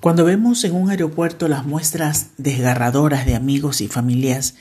Cuando 0.00 0.24
vemos 0.24 0.62
en 0.62 0.76
un 0.76 0.90
aeropuerto 0.90 1.48
las 1.48 1.66
muestras 1.66 2.30
desgarradoras 2.36 3.26
de 3.26 3.34
amigos 3.34 3.80
y 3.80 3.88
familias 3.88 4.54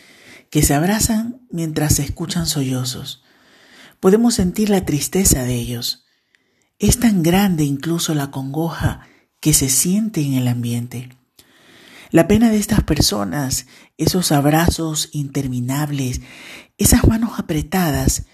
que 0.50 0.64
se 0.64 0.74
abrazan 0.74 1.46
mientras 1.52 1.96
se 1.96 2.04
escuchan 2.04 2.48
sollozos, 2.48 3.24
podemos 4.00 4.34
sentir 4.34 4.72
la 4.72 4.84
tristeza 4.84 5.44
de 5.44 5.54
ellos. 5.54 6.06
Es 6.80 7.00
tan 7.00 7.22
grande 7.22 7.66
incluso 7.66 8.16
la 8.16 8.32
congoja 8.32 9.08
que 9.40 9.54
se 9.54 9.70
siente 9.70 10.22
en 10.22 10.34
el 10.34 10.48
ambiente. 10.48 11.10
La 12.10 12.28
pena 12.28 12.50
de 12.50 12.58
estas 12.58 12.82
personas, 12.84 13.68
esos 13.98 14.32
abrazos 14.32 15.10
interminables, 15.12 16.22
esas 16.80 17.08
manos 17.08 17.38
apretadas 17.38 18.26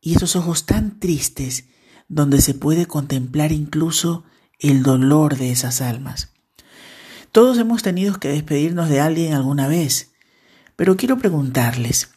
y 0.00 0.14
esos 0.14 0.36
ojos 0.36 0.64
tan 0.64 1.00
tristes 1.00 1.64
donde 2.08 2.40
se 2.40 2.54
puede 2.54 2.86
contemplar 2.86 3.50
incluso 3.50 4.24
el 4.60 4.84
dolor 4.84 5.38
de 5.38 5.50
esas 5.50 5.80
almas. 5.80 6.31
Todos 7.32 7.56
hemos 7.56 7.82
tenido 7.82 8.20
que 8.20 8.28
despedirnos 8.28 8.90
de 8.90 9.00
alguien 9.00 9.32
alguna 9.32 9.66
vez, 9.66 10.12
pero 10.76 10.98
quiero 10.98 11.16
preguntarles, 11.16 12.10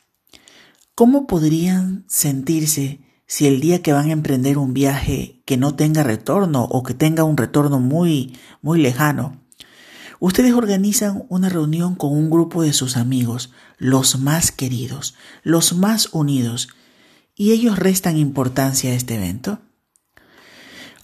¿cómo 0.94 1.26
podrían 1.26 2.04
sentirse 2.10 3.00
si 3.26 3.48
el 3.48 3.62
día 3.62 3.82
que 3.82 3.94
van 3.94 4.10
a 4.10 4.12
emprender 4.12 4.58
un 4.58 4.74
viaje 4.74 5.42
que 5.46 5.56
no 5.56 5.74
tenga 5.74 6.04
retorno 6.04 6.66
o 6.66 6.84
que 6.84 6.94
tenga 6.94 7.24
un 7.24 7.38
retorno 7.38 7.80
muy, 7.80 8.38
muy 8.62 8.82
lejano, 8.82 9.42
ustedes 10.20 10.54
organizan 10.54 11.24
una 11.30 11.48
reunión 11.48 11.96
con 11.96 12.12
un 12.12 12.30
grupo 12.30 12.62
de 12.62 12.74
sus 12.74 12.98
amigos, 12.98 13.54
los 13.78 14.20
más 14.20 14.52
queridos, 14.52 15.16
los 15.44 15.78
más 15.78 16.10
unidos, 16.12 16.68
y 17.36 17.54
ellos 17.54 17.80
restan 17.80 18.18
importancia 18.18 18.92
a 18.92 18.96
este 18.96 19.16
evento? 19.16 19.60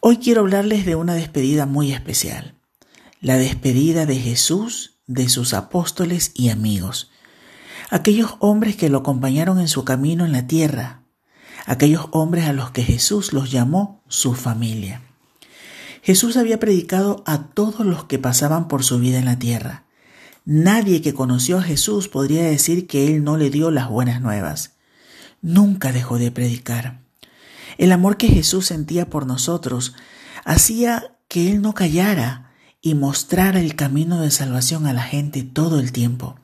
Hoy 0.01 0.17
quiero 0.17 0.41
hablarles 0.41 0.85
de 0.85 0.95
una 0.95 1.13
despedida 1.13 1.65
muy 1.65 1.93
especial 1.93 2.60
la 3.21 3.37
despedida 3.37 4.07
de 4.07 4.15
Jesús 4.15 4.97
de 5.05 5.29
sus 5.29 5.53
apóstoles 5.53 6.31
y 6.33 6.49
amigos, 6.49 7.11
aquellos 7.91 8.35
hombres 8.39 8.75
que 8.75 8.89
lo 8.89 8.99
acompañaron 8.99 9.59
en 9.59 9.67
su 9.67 9.85
camino 9.85 10.25
en 10.25 10.31
la 10.31 10.47
tierra, 10.47 11.03
aquellos 11.67 12.07
hombres 12.11 12.45
a 12.45 12.53
los 12.53 12.71
que 12.71 12.83
Jesús 12.83 13.31
los 13.31 13.51
llamó 13.51 14.03
su 14.07 14.33
familia. 14.33 15.03
Jesús 16.01 16.35
había 16.35 16.59
predicado 16.59 17.23
a 17.27 17.49
todos 17.49 17.85
los 17.85 18.05
que 18.05 18.17
pasaban 18.17 18.67
por 18.67 18.83
su 18.83 18.97
vida 18.97 19.19
en 19.19 19.25
la 19.25 19.37
tierra. 19.37 19.85
Nadie 20.43 21.03
que 21.03 21.13
conoció 21.13 21.59
a 21.59 21.63
Jesús 21.63 22.07
podría 22.07 22.41
decir 22.41 22.87
que 22.87 23.07
Él 23.07 23.23
no 23.23 23.37
le 23.37 23.51
dio 23.51 23.69
las 23.69 23.87
buenas 23.87 24.19
nuevas. 24.19 24.77
Nunca 25.43 25.91
dejó 25.91 26.17
de 26.17 26.31
predicar. 26.31 27.01
El 27.77 27.91
amor 27.91 28.17
que 28.17 28.29
Jesús 28.29 28.65
sentía 28.65 29.11
por 29.11 29.27
nosotros 29.27 29.93
hacía 30.43 31.15
que 31.27 31.51
Él 31.51 31.61
no 31.61 31.73
callara, 31.75 32.50
y 32.81 32.95
mostrar 32.95 33.55
el 33.55 33.75
camino 33.75 34.21
de 34.21 34.31
salvación 34.31 34.87
a 34.87 34.93
la 34.93 35.03
gente 35.03 35.43
todo 35.43 35.79
el 35.79 35.91
tiempo. 35.91 36.39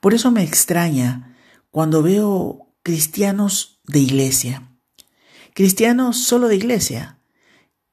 Por 0.00 0.14
eso 0.14 0.30
me 0.30 0.42
extraña 0.42 1.36
cuando 1.70 2.02
veo 2.02 2.68
cristianos 2.82 3.80
de 3.86 4.00
iglesia, 4.00 4.70
cristianos 5.54 6.18
solo 6.18 6.48
de 6.48 6.56
iglesia, 6.56 7.18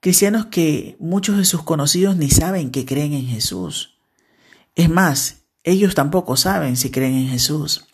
cristianos 0.02 0.48
que 0.48 0.98
muchos 1.00 1.38
de 1.38 1.46
sus 1.46 1.64
conocidos 1.64 2.18
ni 2.18 2.30
saben 2.30 2.70
que 2.70 2.86
creen 2.86 3.14
en 3.14 3.26
Jesús. 3.26 3.98
Es 4.76 4.90
más, 4.90 5.46
ellos 5.64 5.96
tampoco 5.96 6.38
saben 6.38 6.78
si 6.78 6.92
creen 6.92 7.16
en 7.16 7.30
Jesús. 7.30 7.88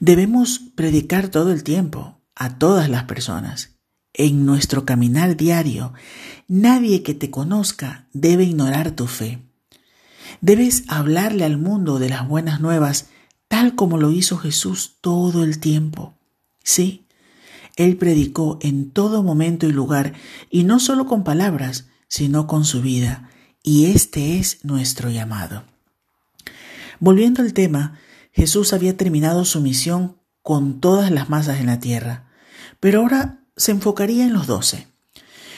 Debemos 0.00 0.60
predicar 0.74 1.28
todo 1.28 1.52
el 1.52 1.62
tiempo 1.62 2.20
a 2.34 2.58
todas 2.58 2.88
las 2.88 3.04
personas 3.04 3.77
en 4.18 4.44
nuestro 4.44 4.84
caminar 4.84 5.36
diario, 5.36 5.94
nadie 6.48 7.02
que 7.02 7.14
te 7.14 7.30
conozca 7.30 8.08
debe 8.12 8.44
ignorar 8.44 8.90
tu 8.90 9.06
fe. 9.06 9.38
Debes 10.42 10.84
hablarle 10.88 11.44
al 11.44 11.56
mundo 11.56 11.98
de 11.98 12.10
las 12.10 12.28
buenas 12.28 12.60
nuevas 12.60 13.08
tal 13.48 13.74
como 13.74 13.96
lo 13.96 14.10
hizo 14.10 14.36
Jesús 14.36 14.96
todo 15.00 15.42
el 15.42 15.58
tiempo. 15.58 16.14
Sí, 16.62 17.06
Él 17.76 17.96
predicó 17.96 18.58
en 18.60 18.90
todo 18.90 19.22
momento 19.22 19.66
y 19.66 19.72
lugar, 19.72 20.12
y 20.50 20.64
no 20.64 20.80
solo 20.80 21.06
con 21.06 21.24
palabras, 21.24 21.86
sino 22.08 22.46
con 22.46 22.64
su 22.64 22.82
vida, 22.82 23.30
y 23.62 23.86
este 23.86 24.38
es 24.38 24.64
nuestro 24.64 25.10
llamado. 25.10 25.64
Volviendo 27.00 27.42
al 27.42 27.52
tema, 27.52 27.98
Jesús 28.32 28.72
había 28.72 28.96
terminado 28.96 29.44
su 29.44 29.60
misión 29.60 30.16
con 30.42 30.80
todas 30.80 31.10
las 31.10 31.30
masas 31.30 31.60
en 31.60 31.66
la 31.66 31.80
tierra, 31.80 32.28
pero 32.80 33.00
ahora 33.00 33.37
se 33.58 33.72
enfocaría 33.72 34.24
en 34.24 34.32
los 34.32 34.46
doce. 34.46 34.88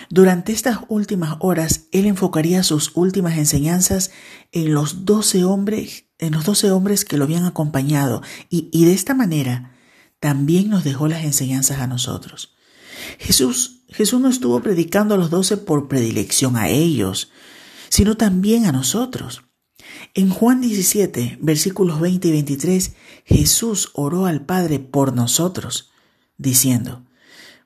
Durante 0.09 0.53
estas 0.53 0.81
últimas 0.89 1.37
horas, 1.39 1.87
él 1.93 2.07
enfocaría 2.07 2.65
sus 2.65 2.91
últimas 2.95 3.39
enseñanzas 3.39 4.11
en 4.51 4.75
los 4.75 5.05
doce 5.05 5.45
hombres, 5.45 6.07
en 6.19 6.33
los 6.33 6.45
doce 6.45 6.73
hombres 6.73 7.05
que 7.05 7.17
lo 7.17 7.25
habían 7.25 7.45
acompañado, 7.45 8.21
y, 8.49 8.69
y 8.73 8.87
de 8.87 8.93
esta 8.93 9.15
manera 9.15 9.77
también 10.19 10.69
nos 10.69 10.83
dejó 10.83 11.07
las 11.07 11.23
enseñanzas 11.23 11.79
a 11.79 11.87
nosotros. 11.87 12.55
Jesús, 13.19 13.85
Jesús 13.89 14.21
no 14.21 14.29
estuvo 14.29 14.61
predicando 14.61 15.15
a 15.15 15.19
los 15.19 15.31
doce 15.31 15.57
por 15.57 15.87
predilección 15.87 16.57
a 16.57 16.69
ellos, 16.69 17.31
sino 17.89 18.17
también 18.17 18.67
a 18.67 18.73
nosotros. 18.73 19.43
En 20.15 20.31
Juan 20.31 20.61
17, 20.61 21.39
versículos 21.41 22.01
20 22.01 22.29
y 22.29 22.33
23, 22.33 22.95
Jesús 23.25 23.91
oró 23.95 24.27
al 24.27 24.45
Padre 24.45 24.81
por 24.81 25.15
nosotros, 25.15 25.91
diciendo, 26.37 27.05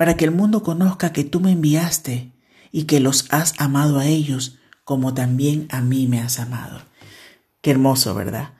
para 0.00 0.16
que 0.16 0.24
el 0.24 0.30
mundo 0.30 0.62
conozca 0.62 1.12
que 1.12 1.24
tú 1.24 1.40
me 1.40 1.52
enviaste 1.52 2.32
y 2.72 2.84
que 2.84 3.00
los 3.00 3.26
has 3.28 3.52
amado 3.58 3.98
a 3.98 4.06
ellos 4.06 4.56
como 4.82 5.12
también 5.12 5.66
a 5.68 5.82
mí 5.82 6.06
me 6.06 6.20
has 6.20 6.40
amado. 6.40 6.80
Qué 7.60 7.72
hermoso, 7.72 8.14
¿verdad? 8.14 8.54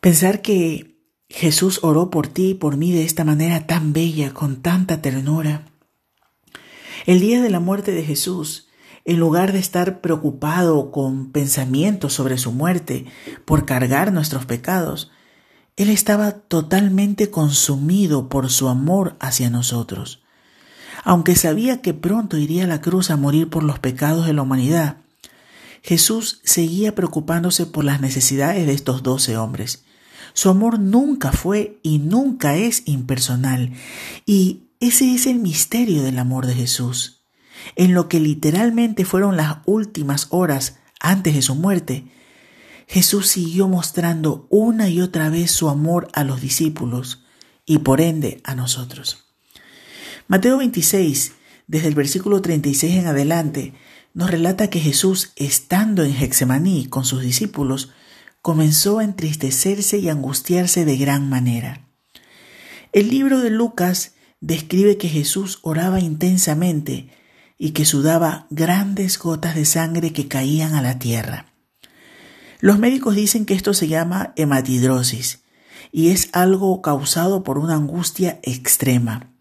Pensar 0.00 0.40
que 0.40 0.96
Jesús 1.28 1.80
oró 1.82 2.08
por 2.08 2.28
ti 2.28 2.52
y 2.52 2.54
por 2.54 2.78
mí 2.78 2.92
de 2.92 3.02
esta 3.02 3.24
manera 3.24 3.66
tan 3.66 3.92
bella, 3.92 4.32
con 4.32 4.62
tanta 4.62 5.02
ternura. 5.02 5.66
El 7.04 7.20
día 7.20 7.42
de 7.42 7.50
la 7.50 7.60
muerte 7.60 7.92
de 7.92 8.02
Jesús, 8.02 8.68
en 9.04 9.20
lugar 9.20 9.52
de 9.52 9.58
estar 9.58 10.00
preocupado 10.00 10.90
con 10.92 11.30
pensamientos 11.30 12.14
sobre 12.14 12.38
su 12.38 12.52
muerte 12.52 13.04
por 13.44 13.66
cargar 13.66 14.14
nuestros 14.14 14.46
pecados, 14.46 15.10
Él 15.76 15.90
estaba 15.90 16.32
totalmente 16.32 17.30
consumido 17.30 18.30
por 18.30 18.48
su 18.48 18.70
amor 18.70 19.14
hacia 19.20 19.50
nosotros. 19.50 20.21
Aunque 21.02 21.34
sabía 21.34 21.82
que 21.82 21.94
pronto 21.94 22.36
iría 22.36 22.64
a 22.64 22.68
la 22.68 22.80
cruz 22.80 23.10
a 23.10 23.16
morir 23.16 23.50
por 23.50 23.64
los 23.64 23.78
pecados 23.78 24.26
de 24.26 24.32
la 24.32 24.42
humanidad, 24.42 24.98
Jesús 25.82 26.40
seguía 26.44 26.94
preocupándose 26.94 27.66
por 27.66 27.84
las 27.84 28.00
necesidades 28.00 28.66
de 28.66 28.72
estos 28.72 29.02
doce 29.02 29.36
hombres. 29.36 29.84
Su 30.32 30.48
amor 30.48 30.78
nunca 30.78 31.32
fue 31.32 31.80
y 31.82 31.98
nunca 31.98 32.56
es 32.56 32.84
impersonal, 32.86 33.72
y 34.24 34.68
ese 34.80 35.12
es 35.12 35.26
el 35.26 35.40
misterio 35.40 36.02
del 36.02 36.18
amor 36.18 36.46
de 36.46 36.54
Jesús. 36.54 37.24
En 37.76 37.94
lo 37.94 38.08
que 38.08 38.20
literalmente 38.20 39.04
fueron 39.04 39.36
las 39.36 39.58
últimas 39.66 40.28
horas 40.30 40.78
antes 41.00 41.34
de 41.34 41.42
su 41.42 41.54
muerte, 41.54 42.04
Jesús 42.86 43.28
siguió 43.28 43.68
mostrando 43.68 44.46
una 44.50 44.88
y 44.88 45.00
otra 45.00 45.30
vez 45.30 45.50
su 45.50 45.68
amor 45.68 46.08
a 46.12 46.24
los 46.24 46.40
discípulos 46.40 47.24
y 47.66 47.78
por 47.78 48.00
ende 48.00 48.40
a 48.44 48.54
nosotros. 48.54 49.31
Mateo 50.28 50.58
26, 50.58 51.32
desde 51.66 51.88
el 51.88 51.94
versículo 51.94 52.40
36 52.40 52.94
en 52.96 53.06
adelante, 53.06 53.74
nos 54.14 54.30
relata 54.30 54.70
que 54.70 54.80
Jesús, 54.80 55.32
estando 55.36 56.04
en 56.04 56.14
Hexemaní 56.14 56.86
con 56.86 57.04
sus 57.04 57.22
discípulos, 57.22 57.90
comenzó 58.40 58.98
a 58.98 59.04
entristecerse 59.04 59.98
y 59.98 60.08
angustiarse 60.08 60.84
de 60.84 60.96
gran 60.96 61.28
manera. 61.28 61.88
El 62.92 63.08
libro 63.08 63.40
de 63.40 63.50
Lucas 63.50 64.12
describe 64.40 64.96
que 64.96 65.08
Jesús 65.08 65.60
oraba 65.62 66.00
intensamente 66.00 67.08
y 67.58 67.70
que 67.70 67.84
sudaba 67.84 68.46
grandes 68.50 69.18
gotas 69.18 69.54
de 69.54 69.64
sangre 69.64 70.12
que 70.12 70.28
caían 70.28 70.74
a 70.74 70.82
la 70.82 70.98
tierra. 70.98 71.46
Los 72.60 72.78
médicos 72.78 73.16
dicen 73.16 73.44
que 73.44 73.54
esto 73.54 73.74
se 73.74 73.88
llama 73.88 74.32
hematidrosis 74.36 75.42
y 75.90 76.10
es 76.10 76.28
algo 76.32 76.80
causado 76.80 77.42
por 77.42 77.58
una 77.58 77.74
angustia 77.74 78.40
extrema 78.42 79.31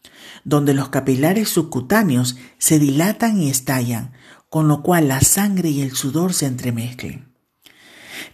donde 0.43 0.73
los 0.73 0.89
capilares 0.89 1.49
subcutáneos 1.49 2.37
se 2.57 2.79
dilatan 2.79 3.41
y 3.41 3.49
estallan, 3.49 4.13
con 4.49 4.67
lo 4.67 4.83
cual 4.83 5.07
la 5.07 5.21
sangre 5.21 5.69
y 5.69 5.81
el 5.81 5.95
sudor 5.95 6.33
se 6.33 6.45
entremezclen. 6.45 7.31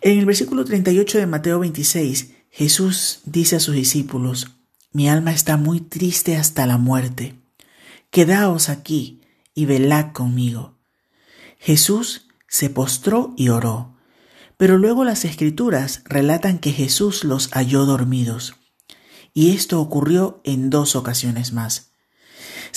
En 0.02 0.20
el 0.20 0.26
versículo 0.26 0.66
38 0.66 1.18
de 1.20 1.28
Mateo 1.28 1.60
26, 1.60 2.32
Jesús 2.50 3.22
dice 3.26 3.58
a 3.58 3.60
sus 3.60 3.76
discípulos, 3.76 4.56
Mi 4.92 5.10
alma 5.10 5.32
está 5.32 5.58
muy 5.58 5.80
triste 5.82 6.38
hasta 6.38 6.66
la 6.66 6.78
muerte. 6.78 7.36
Quedaos 8.10 8.70
aquí 8.70 9.22
y 9.54 9.66
velad 9.66 10.12
conmigo. 10.12 10.78
Jesús 11.60 12.28
se 12.48 12.70
postró 12.70 13.34
y 13.38 13.50
oró, 13.50 13.98
pero 14.58 14.78
luego 14.78 15.04
las 15.04 15.26
escrituras 15.26 16.02
relatan 16.06 16.60
que 16.60 16.72
Jesús 16.72 17.24
los 17.24 17.50
halló 17.50 17.86
dormidos. 17.86 18.56
Y 19.34 19.52
esto 19.52 19.80
ocurrió 19.80 20.42
en 20.44 20.70
dos 20.70 20.96
ocasiones 20.96 21.54
más. 21.54 21.92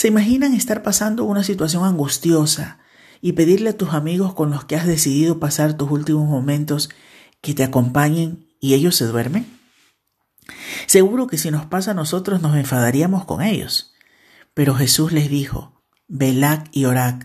¿Se 0.01 0.09
imaginan 0.09 0.55
estar 0.55 0.83
pasando 0.83 1.25
una 1.25 1.45
situación 1.45 1.85
angustiosa 1.85 2.79
y 3.21 3.33
pedirle 3.33 3.69
a 3.69 3.77
tus 3.77 3.91
amigos 3.91 4.33
con 4.33 4.49
los 4.49 4.65
que 4.65 4.75
has 4.75 4.87
decidido 4.87 5.39
pasar 5.39 5.75
tus 5.75 5.91
últimos 5.91 6.27
momentos 6.27 6.89
que 7.43 7.53
te 7.53 7.65
acompañen 7.65 8.49
y 8.61 8.73
ellos 8.73 8.97
se 8.97 9.05
duermen? 9.05 9.45
Seguro 10.87 11.27
que 11.27 11.37
si 11.37 11.51
nos 11.51 11.67
pasa 11.67 11.91
a 11.91 11.95
nosotros 11.95 12.41
nos 12.41 12.57
enfadaríamos 12.57 13.27
con 13.27 13.43
ellos. 13.43 13.93
Pero 14.55 14.75
Jesús 14.75 15.13
les 15.13 15.29
dijo, 15.29 15.83
velad 16.09 16.65
y 16.73 16.87
orad, 16.87 17.17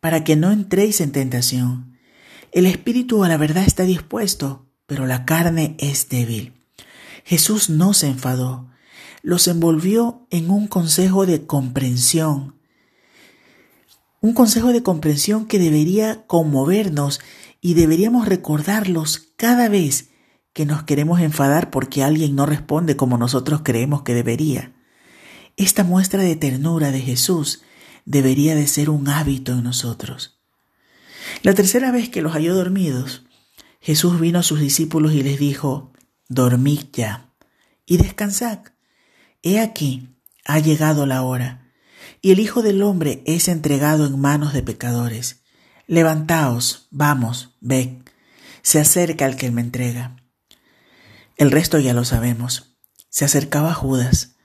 para 0.00 0.24
que 0.24 0.34
no 0.34 0.50
entréis 0.50 1.00
en 1.00 1.12
tentación. 1.12 1.96
El 2.50 2.66
espíritu 2.66 3.22
a 3.22 3.28
la 3.28 3.36
verdad 3.36 3.62
está 3.64 3.84
dispuesto, 3.84 4.66
pero 4.86 5.06
la 5.06 5.24
carne 5.24 5.76
es 5.78 6.08
débil. 6.08 6.54
Jesús 7.24 7.70
no 7.70 7.94
se 7.94 8.08
enfadó, 8.08 8.68
los 9.22 9.48
envolvió 9.48 10.26
en 10.30 10.50
un 10.50 10.66
consejo 10.66 11.26
de 11.26 11.46
comprensión. 11.46 12.56
Un 14.20 14.34
consejo 14.34 14.72
de 14.72 14.82
comprensión 14.82 15.46
que 15.46 15.58
debería 15.58 16.26
conmovernos 16.26 17.20
y 17.60 17.74
deberíamos 17.74 18.28
recordarlos 18.28 19.28
cada 19.36 19.68
vez 19.68 20.10
que 20.52 20.66
nos 20.66 20.82
queremos 20.82 21.20
enfadar 21.20 21.70
porque 21.70 22.02
alguien 22.02 22.34
no 22.34 22.46
responde 22.46 22.96
como 22.96 23.18
nosotros 23.18 23.62
creemos 23.62 24.02
que 24.02 24.14
debería. 24.14 24.72
Esta 25.56 25.84
muestra 25.84 26.22
de 26.22 26.36
ternura 26.36 26.90
de 26.90 27.00
Jesús 27.00 27.62
debería 28.04 28.54
de 28.54 28.66
ser 28.66 28.90
un 28.90 29.08
hábito 29.08 29.52
en 29.52 29.62
nosotros. 29.62 30.40
La 31.42 31.54
tercera 31.54 31.92
vez 31.92 32.08
que 32.08 32.22
los 32.22 32.32
halló 32.32 32.54
dormidos, 32.54 33.24
Jesús 33.80 34.20
vino 34.20 34.38
a 34.38 34.42
sus 34.42 34.60
discípulos 34.60 35.12
y 35.12 35.22
les 35.22 35.38
dijo, 35.38 35.92
Dormid 36.28 36.80
ya 36.92 37.30
y 37.86 37.96
descansad. 37.96 38.60
He 39.42 39.58
aquí, 39.58 40.16
ha 40.44 40.58
llegado 40.58 41.06
la 41.06 41.22
hora, 41.22 41.72
y 42.20 42.32
el 42.32 42.40
Hijo 42.40 42.62
del 42.62 42.82
Hombre 42.82 43.22
es 43.26 43.48
entregado 43.48 44.06
en 44.06 44.18
manos 44.20 44.52
de 44.52 44.62
pecadores. 44.62 45.42
Levantaos, 45.86 46.88
vamos, 46.90 47.56
ved, 47.60 48.02
se 48.62 48.78
acerca 48.80 49.26
el 49.26 49.36
que 49.36 49.50
me 49.50 49.62
entrega. 49.62 50.16
El 51.36 51.50
resto 51.50 51.78
ya 51.78 51.94
lo 51.94 52.04
sabemos. 52.04 52.76
Se 53.08 53.24
acercaba 53.24 53.72
Judas, 53.72 54.36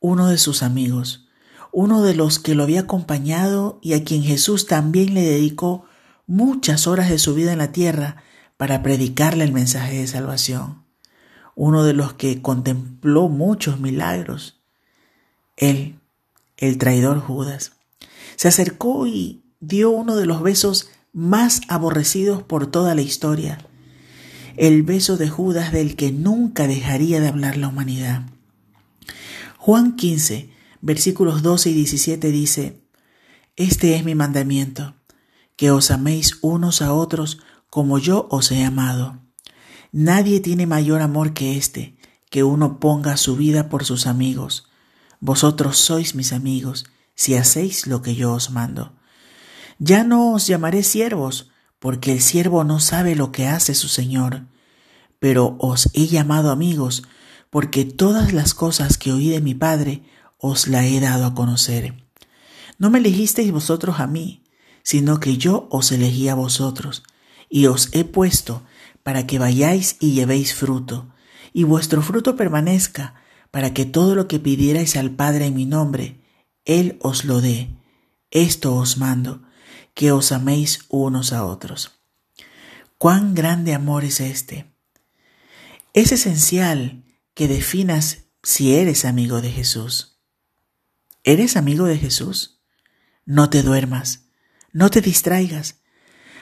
uno 0.00 0.28
de 0.28 0.36
sus 0.36 0.62
amigos, 0.62 1.28
uno 1.72 2.02
de 2.02 2.14
los 2.14 2.38
que 2.38 2.54
lo 2.54 2.64
había 2.64 2.80
acompañado 2.80 3.78
y 3.82 3.92
a 3.92 4.02
quien 4.02 4.24
Jesús 4.24 4.66
también 4.66 5.14
le 5.14 5.22
dedicó 5.22 5.84
muchas 6.26 6.86
horas 6.86 7.08
de 7.08 7.18
su 7.18 7.34
vida 7.34 7.52
en 7.52 7.58
la 7.58 7.72
tierra 7.72 8.22
para 8.56 8.82
predicarle 8.82 9.44
el 9.44 9.52
mensaje 9.52 10.00
de 10.00 10.06
salvación, 10.06 10.84
uno 11.54 11.84
de 11.84 11.92
los 11.92 12.14
que 12.14 12.42
contempló 12.42 13.28
muchos 13.28 13.80
milagros. 13.80 14.60
Él, 15.56 15.98
el 16.56 16.78
traidor 16.78 17.20
Judas, 17.20 17.72
se 18.36 18.48
acercó 18.48 19.06
y 19.06 19.42
dio 19.60 19.90
uno 19.90 20.16
de 20.16 20.26
los 20.26 20.42
besos 20.42 20.90
más 21.12 21.60
aborrecidos 21.68 22.42
por 22.42 22.66
toda 22.66 22.94
la 22.94 23.02
historia, 23.02 23.58
el 24.56 24.82
beso 24.82 25.16
de 25.16 25.28
Judas 25.28 25.72
del 25.72 25.96
que 25.96 26.12
nunca 26.12 26.66
dejaría 26.66 27.20
de 27.20 27.28
hablar 27.28 27.56
la 27.56 27.68
humanidad. 27.68 28.22
Juan 29.58 29.96
15, 29.96 30.50
versículos 30.80 31.42
12 31.42 31.70
y 31.70 31.74
17 31.74 32.30
dice, 32.30 32.80
Este 33.56 33.96
es 33.96 34.04
mi 34.04 34.14
mandamiento, 34.14 34.94
que 35.56 35.70
os 35.70 35.90
améis 35.90 36.38
unos 36.40 36.80
a 36.80 36.94
otros 36.94 37.40
como 37.68 37.98
yo 37.98 38.26
os 38.30 38.50
he 38.50 38.64
amado. 38.64 39.18
Nadie 39.92 40.40
tiene 40.40 40.66
mayor 40.66 41.02
amor 41.02 41.32
que 41.32 41.56
este, 41.56 41.96
que 42.30 42.44
uno 42.44 42.78
ponga 42.78 43.16
su 43.16 43.36
vida 43.36 43.68
por 43.68 43.84
sus 43.84 44.06
amigos. 44.06 44.68
Vosotros 45.20 45.78
sois 45.78 46.14
mis 46.14 46.32
amigos, 46.32 46.84
si 47.14 47.34
hacéis 47.34 47.86
lo 47.86 48.00
que 48.00 48.14
yo 48.14 48.32
os 48.32 48.50
mando. 48.50 48.92
Ya 49.78 50.04
no 50.04 50.32
os 50.32 50.46
llamaré 50.46 50.82
siervos, 50.82 51.50
porque 51.80 52.12
el 52.12 52.20
siervo 52.20 52.62
no 52.64 52.78
sabe 52.78 53.16
lo 53.16 53.32
que 53.32 53.48
hace 53.48 53.74
su 53.74 53.88
Señor, 53.88 54.46
pero 55.18 55.56
os 55.58 55.90
he 55.92 56.06
llamado 56.06 56.50
amigos, 56.50 57.02
porque 57.50 57.84
todas 57.84 58.32
las 58.32 58.54
cosas 58.54 58.96
que 58.96 59.12
oí 59.12 59.30
de 59.30 59.40
mi 59.40 59.54
Padre 59.54 60.04
os 60.38 60.68
la 60.68 60.86
he 60.86 61.00
dado 61.00 61.26
a 61.26 61.34
conocer. 61.34 61.94
No 62.78 62.90
me 62.90 62.98
elegisteis 62.98 63.50
vosotros 63.50 63.98
a 63.98 64.06
mí, 64.06 64.44
sino 64.82 65.18
que 65.18 65.36
yo 65.36 65.66
os 65.70 65.90
elegí 65.92 66.28
a 66.28 66.34
vosotros, 66.34 67.02
y 67.48 67.66
os 67.66 67.88
he 67.92 68.04
puesto 68.04 68.62
para 69.02 69.26
que 69.26 69.38
vayáis 69.38 69.96
y 70.00 70.12
llevéis 70.12 70.54
fruto, 70.54 71.12
y 71.52 71.64
vuestro 71.64 72.02
fruto 72.02 72.36
permanezca, 72.36 73.14
para 73.50 73.74
que 73.74 73.84
todo 73.84 74.14
lo 74.14 74.28
que 74.28 74.38
pidierais 74.38 74.96
al 74.96 75.10
Padre 75.10 75.46
en 75.46 75.54
mi 75.54 75.66
nombre, 75.66 76.20
Él 76.64 76.98
os 77.00 77.24
lo 77.24 77.40
dé. 77.40 77.76
Esto 78.30 78.76
os 78.76 78.96
mando, 78.96 79.42
que 79.94 80.12
os 80.12 80.32
améis 80.32 80.84
unos 80.88 81.32
a 81.32 81.44
otros. 81.44 82.00
Cuán 82.98 83.34
grande 83.34 83.74
amor 83.74 84.04
es 84.04 84.20
este. 84.20 84.72
Es 85.94 86.12
esencial 86.12 87.04
que 87.34 87.48
definas 87.48 88.26
si 88.42 88.74
eres 88.74 89.04
amigo 89.04 89.40
de 89.40 89.50
Jesús. 89.50 90.20
¿Eres 91.24 91.56
amigo 91.56 91.86
de 91.86 91.98
Jesús? 91.98 92.62
No 93.24 93.50
te 93.50 93.62
duermas, 93.62 94.28
no 94.72 94.90
te 94.90 95.00
distraigas. 95.00 95.79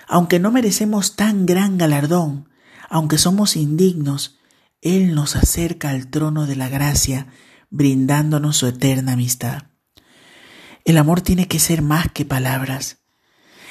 Aunque 0.08 0.38
no 0.38 0.50
merecemos 0.50 1.16
tan 1.16 1.46
gran 1.46 1.78
galardón, 1.78 2.49
aunque 2.88 3.19
somos 3.19 3.56
indignos, 3.56 4.38
Él 4.81 5.14
nos 5.14 5.37
acerca 5.37 5.90
al 5.90 6.08
trono 6.08 6.46
de 6.46 6.56
la 6.56 6.69
gracia, 6.69 7.26
brindándonos 7.70 8.56
su 8.56 8.66
eterna 8.66 9.12
amistad. 9.12 9.64
El 10.84 10.96
amor 10.96 11.20
tiene 11.20 11.46
que 11.46 11.58
ser 11.58 11.82
más 11.82 12.10
que 12.10 12.25
palabras. 12.25 12.99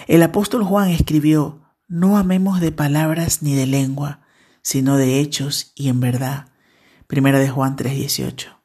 El 0.08 0.22
apóstol 0.22 0.64
Juan 0.64 0.90
escribió, 0.90 1.64
no 1.88 2.18
amemos 2.18 2.60
de 2.60 2.72
palabras 2.72 3.42
ni 3.42 3.56
de 3.56 3.66
lengua, 3.66 4.22
sino 4.62 4.98
de 4.98 5.20
hechos 5.20 5.72
y 5.76 5.90
en 5.90 6.00
verdad. 6.00 6.50
Primera 7.08 7.40
de 7.40 7.50
Juan 7.50 7.76
3:18. 7.76 8.62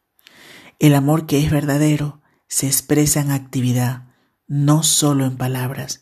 El 0.78 0.94
amor 0.94 1.26
que 1.26 1.38
es 1.42 1.50
verdadero 1.50 2.20
se 2.49 2.66
expresa 2.66 3.20
en 3.20 3.30
actividad, 3.30 4.08
no 4.49 4.82
solo 4.82 5.25
en 5.25 5.37
palabras. 5.37 6.01